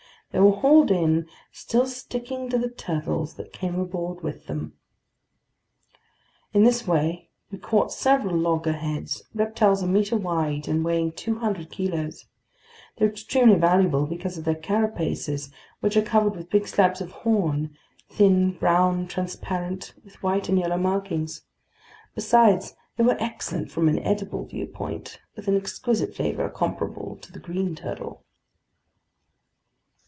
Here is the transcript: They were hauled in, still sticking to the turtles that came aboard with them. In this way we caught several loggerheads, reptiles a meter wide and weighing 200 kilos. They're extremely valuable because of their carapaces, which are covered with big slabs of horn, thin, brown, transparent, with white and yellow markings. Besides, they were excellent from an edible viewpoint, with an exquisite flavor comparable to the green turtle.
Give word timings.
They 0.33 0.39
were 0.39 0.53
hauled 0.53 0.91
in, 0.91 1.27
still 1.51 1.85
sticking 1.85 2.49
to 2.51 2.57
the 2.57 2.69
turtles 2.69 3.33
that 3.33 3.51
came 3.51 3.77
aboard 3.77 4.21
with 4.23 4.47
them. 4.47 4.77
In 6.53 6.63
this 6.63 6.87
way 6.87 7.27
we 7.51 7.57
caught 7.57 7.91
several 7.91 8.37
loggerheads, 8.37 9.23
reptiles 9.35 9.81
a 9.83 9.87
meter 9.87 10.15
wide 10.15 10.69
and 10.69 10.85
weighing 10.85 11.11
200 11.11 11.69
kilos. 11.69 12.27
They're 12.95 13.09
extremely 13.09 13.57
valuable 13.59 14.05
because 14.05 14.37
of 14.37 14.45
their 14.45 14.55
carapaces, 14.55 15.51
which 15.81 15.97
are 15.97 16.01
covered 16.01 16.37
with 16.37 16.49
big 16.49 16.65
slabs 16.65 17.01
of 17.01 17.11
horn, 17.11 17.75
thin, 18.07 18.51
brown, 18.53 19.07
transparent, 19.09 19.93
with 20.05 20.23
white 20.23 20.47
and 20.47 20.57
yellow 20.57 20.77
markings. 20.77 21.41
Besides, 22.15 22.73
they 22.95 23.03
were 23.03 23.17
excellent 23.21 23.69
from 23.69 23.89
an 23.89 23.99
edible 23.99 24.45
viewpoint, 24.45 25.19
with 25.35 25.49
an 25.49 25.57
exquisite 25.57 26.15
flavor 26.15 26.47
comparable 26.47 27.17
to 27.17 27.33
the 27.33 27.39
green 27.39 27.75
turtle. 27.75 28.23